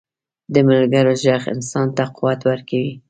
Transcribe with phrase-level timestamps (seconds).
[0.53, 2.93] د ملګرو ږغ انسان ته قوت ورکوي.